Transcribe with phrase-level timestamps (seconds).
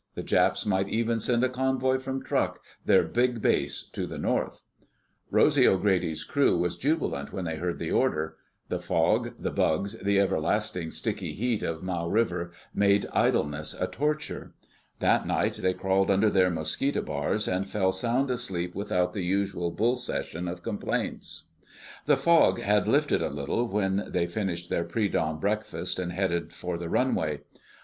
[0.15, 4.63] The Japs might even send a convoy from Truk, their big base to the north."
[5.29, 8.35] Rosy O'Grady's crew was jubilant when they heard the order.
[8.69, 14.55] The fog, the bugs, the everlasting sticky heat of Mau River made idleness a torture.
[14.97, 19.69] That night they crawled under their mosquito bars and fell sound asleep without the usual
[19.69, 21.51] "bull session" of complaints.
[22.07, 26.51] The fog had lifted a little when they finished their pre dawn breakfast and headed
[26.51, 27.41] for the runway.